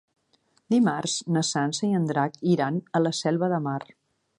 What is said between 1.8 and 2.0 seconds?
i